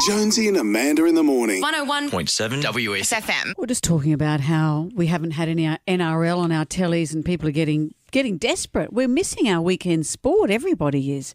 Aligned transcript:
Jonesy 0.00 0.48
and 0.48 0.56
Amanda 0.56 1.04
in 1.04 1.14
the 1.14 1.22
morning. 1.22 1.62
101.7 1.62 2.62
WS. 2.62 3.12
FM. 3.12 3.54
We're 3.56 3.66
just 3.66 3.84
talking 3.84 4.12
about 4.12 4.40
how 4.40 4.90
we 4.94 5.06
haven't 5.06 5.32
had 5.32 5.48
any 5.48 5.64
NRL 5.88 6.38
on 6.38 6.52
our 6.52 6.64
tellies 6.64 7.14
and 7.14 7.24
people 7.24 7.48
are 7.48 7.52
getting 7.52 7.94
getting 8.10 8.38
desperate. 8.38 8.92
We're 8.92 9.08
missing 9.08 9.48
our 9.48 9.60
weekend 9.60 10.06
sport. 10.06 10.50
Everybody 10.50 11.12
is. 11.12 11.34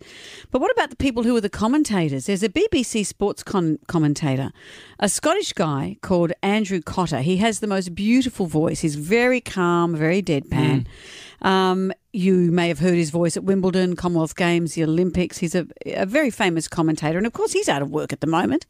But 0.51 0.61
what 0.61 0.71
about 0.71 0.89
the 0.89 0.95
people 0.95 1.23
who 1.23 1.35
are 1.35 1.41
the 1.41 1.49
commentators? 1.49 2.25
There's 2.25 2.43
a 2.43 2.49
BBC 2.49 3.05
sports 3.05 3.43
con- 3.43 3.79
commentator, 3.87 4.51
a 4.99 5.09
Scottish 5.09 5.53
guy 5.53 5.97
called 6.01 6.31
Andrew 6.41 6.81
Cotter. 6.81 7.21
He 7.21 7.37
has 7.37 7.59
the 7.59 7.67
most 7.67 7.95
beautiful 7.95 8.45
voice. 8.45 8.81
He's 8.81 8.95
very 8.95 9.41
calm, 9.41 9.95
very 9.95 10.21
deadpan. 10.21 10.85
Um, 11.41 11.91
you 12.13 12.51
may 12.51 12.67
have 12.67 12.79
heard 12.79 12.93
his 12.93 13.09
voice 13.09 13.35
at 13.35 13.43
Wimbledon, 13.43 13.95
Commonwealth 13.95 14.35
Games, 14.35 14.75
the 14.75 14.83
Olympics. 14.83 15.39
He's 15.39 15.55
a, 15.55 15.65
a 15.85 16.05
very 16.05 16.29
famous 16.29 16.67
commentator, 16.67 17.17
and 17.17 17.25
of 17.25 17.33
course, 17.33 17.53
he's 17.53 17.69
out 17.69 17.81
of 17.81 17.89
work 17.89 18.13
at 18.13 18.21
the 18.21 18.27
moment. 18.27 18.65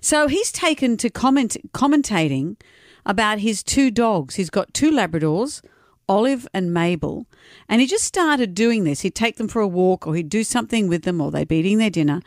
So 0.00 0.26
he's 0.26 0.50
taken 0.50 0.96
to 0.98 1.10
comment 1.10 1.56
commentating 1.72 2.56
about 3.04 3.38
his 3.38 3.62
two 3.62 3.90
dogs. 3.90 4.34
He's 4.34 4.50
got 4.50 4.74
two 4.74 4.90
Labradors, 4.90 5.62
Olive 6.08 6.46
and 6.54 6.72
Mabel, 6.72 7.26
and 7.68 7.80
he 7.80 7.86
just 7.86 8.04
started 8.04 8.54
doing 8.54 8.84
this. 8.84 9.00
He'd 9.00 9.14
take 9.14 9.36
them 9.36 9.48
for 9.48 9.60
a 9.60 9.68
walk, 9.68 10.06
or 10.06 10.14
he'd 10.14 10.28
do 10.28 10.44
something 10.44 10.88
with 10.88 11.02
them, 11.02 11.20
or 11.20 11.30
they'd 11.30 11.48
be 11.48 11.56
eating 11.56 11.78
their 11.78 11.90
dinner, 11.90 12.22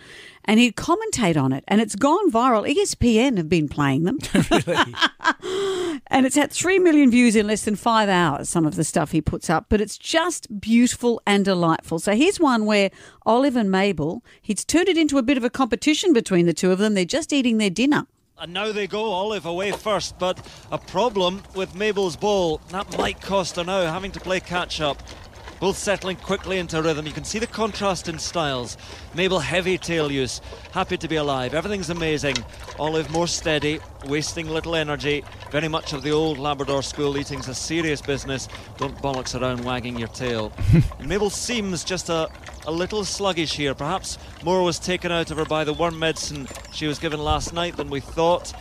and 0.45 0.59
he'd 0.59 0.75
commentate 0.75 1.41
on 1.41 1.53
it. 1.53 1.63
And 1.67 1.79
it's 1.79 1.95
gone 1.95 2.31
viral. 2.31 2.69
ESPN 2.69 3.37
have 3.37 3.47
been 3.47 3.69
playing 3.69 4.03
them. 4.03 4.19
and 6.07 6.25
it's 6.25 6.35
had 6.35 6.51
3 6.51 6.79
million 6.79 7.09
views 7.11 7.35
in 7.35 7.47
less 7.47 7.63
than 7.63 7.75
five 7.75 8.09
hours, 8.09 8.49
some 8.49 8.65
of 8.65 8.75
the 8.75 8.83
stuff 8.83 9.11
he 9.11 9.21
puts 9.21 9.49
up, 9.49 9.67
but 9.69 9.79
it's 9.79 9.97
just 9.97 10.59
beautiful 10.59 11.21
and 11.25 11.45
delightful. 11.45 11.99
So 11.99 12.15
here's 12.15 12.39
one 12.39 12.65
where 12.65 12.91
Olive 13.25 13.55
and 13.55 13.71
Mabel, 13.71 14.23
he's 14.41 14.65
turned 14.65 14.89
it 14.89 14.97
into 14.97 15.17
a 15.17 15.23
bit 15.23 15.37
of 15.37 15.43
a 15.43 15.49
competition 15.49 16.13
between 16.13 16.45
the 16.45 16.53
two 16.53 16.71
of 16.71 16.79
them. 16.79 16.93
They're 16.93 17.05
just 17.05 17.31
eating 17.31 17.57
their 17.57 17.69
dinner. 17.69 18.07
And 18.41 18.53
now 18.53 18.71
they 18.71 18.87
go, 18.87 19.11
Olive 19.11 19.45
away 19.45 19.73
first, 19.73 20.17
but 20.17 20.39
a 20.71 20.77
problem 20.77 21.43
with 21.55 21.75
Mabel's 21.75 22.15
ball. 22.15 22.61
That 22.69 22.97
might 22.97 23.19
cost 23.19 23.57
her 23.57 23.65
now, 23.65 23.91
having 23.91 24.13
to 24.13 24.19
play 24.21 24.39
catch 24.39 24.79
up. 24.79 25.03
Both 25.59 25.77
settling 25.77 26.15
quickly 26.15 26.57
into 26.57 26.81
rhythm. 26.81 27.05
You 27.05 27.11
can 27.11 27.25
see 27.25 27.39
the 27.39 27.47
contrast 27.47 28.07
in 28.07 28.17
styles. 28.17 28.77
Mabel, 29.13 29.39
heavy 29.39 29.77
tail 29.77 30.09
use, 30.09 30.39
happy 30.71 30.95
to 30.95 31.07
be 31.09 31.17
alive. 31.17 31.53
Everything's 31.53 31.89
amazing. 31.89 32.37
Olive, 32.79 33.11
more 33.11 33.27
steady, 33.27 33.81
wasting 34.05 34.49
little 34.49 34.73
energy. 34.73 35.25
Very 35.51 35.67
much 35.67 35.91
of 35.91 36.01
the 36.01 36.11
old 36.11 36.37
Labrador 36.37 36.81
school. 36.81 37.17
Eating's 37.17 37.49
a 37.49 37.53
serious 37.53 38.01
business. 38.01 38.47
Don't 38.77 38.97
bollocks 39.01 39.37
around 39.37 39.65
wagging 39.65 39.99
your 39.99 40.07
tail. 40.07 40.53
and 40.97 41.09
Mabel 41.09 41.29
seems 41.29 41.83
just 41.83 42.07
a, 42.07 42.29
a 42.69 42.71
little 42.71 43.03
sluggish 43.03 43.55
here. 43.55 43.73
Perhaps 43.73 44.19
more 44.43 44.61
was 44.61 44.77
taken 44.77 45.11
out 45.11 45.31
of 45.31 45.37
her 45.37 45.45
by 45.45 45.63
the 45.63 45.73
worm 45.73 45.97
medicine 45.97 46.47
she 46.71 46.85
was 46.85 46.99
given 46.99 47.19
last 47.19 47.51
night 47.51 47.75
than 47.75 47.89
we 47.89 47.99
thought. 47.99 48.53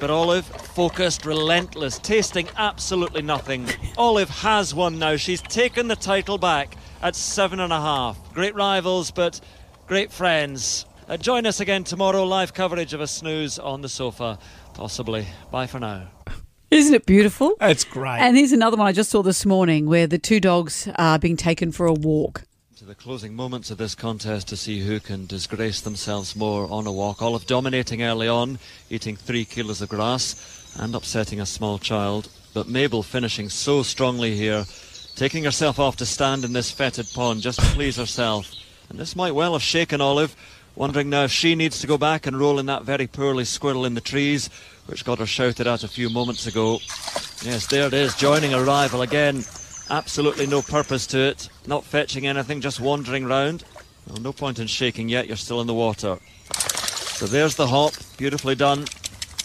But 0.00 0.10
Olive, 0.10 0.44
focused, 0.44 1.24
relentless, 1.24 2.00
tasting 2.00 2.48
absolutely 2.56 3.22
nothing. 3.22 3.68
Olive 3.96 4.28
has 4.28 4.74
won 4.74 4.98
now. 4.98 5.14
She's 5.14 5.40
taken 5.40 5.86
the 5.86 5.94
title 5.94 6.36
back 6.36 6.76
at 7.00 7.14
seven 7.14 7.60
and 7.60 7.72
a 7.72 7.80
half. 7.80 8.18
Great 8.34 8.56
rivals, 8.56 9.12
but 9.12 9.40
great 9.86 10.10
friends. 10.10 10.84
Uh, 11.08 11.16
join 11.16 11.46
us 11.46 11.60
again 11.60 11.84
tomorrow. 11.84 12.24
Live 12.24 12.54
coverage 12.54 12.92
of 12.92 13.00
a 13.00 13.06
snooze 13.06 13.60
on 13.60 13.82
the 13.82 13.88
sofa, 13.88 14.36
possibly. 14.72 15.28
Bye 15.52 15.68
for 15.68 15.78
now. 15.78 16.08
Isn't 16.72 16.94
it 16.94 17.06
beautiful? 17.06 17.54
That's 17.60 17.84
great. 17.84 18.18
And 18.18 18.36
here's 18.36 18.50
another 18.50 18.76
one 18.76 18.88
I 18.88 18.92
just 18.92 19.10
saw 19.10 19.22
this 19.22 19.46
morning 19.46 19.86
where 19.86 20.08
the 20.08 20.18
two 20.18 20.40
dogs 20.40 20.88
are 20.96 21.20
being 21.20 21.36
taken 21.36 21.70
for 21.70 21.86
a 21.86 21.92
walk. 21.92 22.42
To 22.84 22.88
the 22.90 22.94
closing 22.94 23.34
moments 23.34 23.70
of 23.70 23.78
this 23.78 23.94
contest 23.94 24.48
to 24.48 24.58
see 24.58 24.80
who 24.80 25.00
can 25.00 25.24
disgrace 25.24 25.80
themselves 25.80 26.36
more 26.36 26.70
on 26.70 26.86
a 26.86 26.92
walk. 26.92 27.22
Olive 27.22 27.46
dominating 27.46 28.02
early 28.02 28.28
on, 28.28 28.58
eating 28.90 29.16
three 29.16 29.46
kilos 29.46 29.80
of 29.80 29.88
grass 29.88 30.70
and 30.78 30.94
upsetting 30.94 31.40
a 31.40 31.46
small 31.46 31.78
child. 31.78 32.28
But 32.52 32.68
Mabel 32.68 33.02
finishing 33.02 33.48
so 33.48 33.82
strongly 33.82 34.36
here, 34.36 34.66
taking 35.16 35.44
herself 35.44 35.78
off 35.78 35.96
to 35.96 36.04
stand 36.04 36.44
in 36.44 36.52
this 36.52 36.70
fetid 36.70 37.06
pond 37.14 37.40
just 37.40 37.58
to 37.58 37.66
please 37.68 37.96
herself. 37.96 38.52
And 38.90 38.98
this 38.98 39.16
might 39.16 39.34
well 39.34 39.54
have 39.54 39.62
shaken 39.62 40.02
Olive, 40.02 40.36
wondering 40.76 41.08
now 41.08 41.24
if 41.24 41.32
she 41.32 41.54
needs 41.54 41.78
to 41.78 41.86
go 41.86 41.96
back 41.96 42.26
and 42.26 42.38
roll 42.38 42.58
in 42.58 42.66
that 42.66 42.82
very 42.82 43.06
poorly 43.06 43.46
squirrel 43.46 43.86
in 43.86 43.94
the 43.94 44.02
trees, 44.02 44.50
which 44.84 45.06
got 45.06 45.20
her 45.20 45.26
shouted 45.26 45.66
at 45.66 45.84
a 45.84 45.88
few 45.88 46.10
moments 46.10 46.46
ago. 46.46 46.80
Yes, 47.42 47.66
there 47.66 47.86
it 47.86 47.94
is, 47.94 48.14
joining 48.14 48.52
a 48.52 48.62
rival 48.62 49.00
again. 49.00 49.42
Absolutely 49.90 50.46
no 50.46 50.62
purpose 50.62 51.06
to 51.08 51.18
it. 51.18 51.48
Not 51.66 51.84
fetching 51.84 52.26
anything, 52.26 52.60
just 52.60 52.80
wandering 52.80 53.26
round. 53.26 53.64
Well, 54.06 54.20
no 54.20 54.32
point 54.32 54.58
in 54.58 54.66
shaking 54.66 55.08
yet, 55.08 55.26
you're 55.26 55.36
still 55.36 55.60
in 55.60 55.66
the 55.66 55.74
water. 55.74 56.18
So 57.14 57.26
there's 57.26 57.54
the 57.54 57.66
hop, 57.66 57.92
beautifully 58.16 58.54
done. 58.54 58.86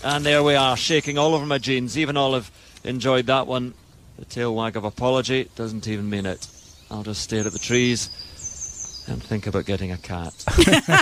And 0.03 0.25
there 0.25 0.43
we 0.43 0.55
are, 0.55 0.77
shaking 0.77 1.17
all 1.17 1.35
over 1.35 1.45
my 1.45 1.57
jeans. 1.57 1.97
Even 1.97 2.17
Olive 2.17 2.51
enjoyed 2.83 3.25
that 3.27 3.47
one. 3.47 3.73
The 4.17 4.25
tail 4.25 4.55
wag 4.55 4.75
of 4.75 4.83
apology 4.83 5.49
doesn't 5.55 5.87
even 5.87 6.09
mean 6.09 6.25
it. 6.25 6.47
I'll 6.91 7.03
just 7.03 7.21
stare 7.21 7.45
at 7.45 7.51
the 7.53 7.59
trees 7.59 8.09
and 9.07 9.21
think 9.21 9.47
about 9.47 9.65
getting 9.65 9.91
a 9.91 9.97
cat. 9.97 10.33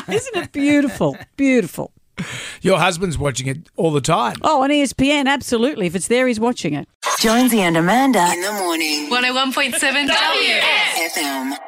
Isn't 0.08 0.36
it 0.36 0.52
beautiful? 0.52 1.18
beautiful. 1.36 1.92
Your 2.62 2.80
husband's 2.80 3.18
watching 3.18 3.48
it 3.48 3.70
all 3.76 3.92
the 3.92 4.02
time. 4.02 4.38
Oh, 4.42 4.64
on 4.64 4.72
ESPN, 4.72 5.28
absolutely. 5.28 5.86
If 5.86 5.96
it's 5.96 6.08
there, 6.08 6.28
he's 6.28 6.40
watching 6.40 6.74
it. 6.74 6.88
Jonesy 7.20 7.62
and 7.62 7.76
Amanda. 7.78 8.32
In 8.32 8.42
the 8.42 8.52
morning. 8.54 9.10
101.7 9.10 10.08
WS. 10.08 11.18
FM. 11.18 11.67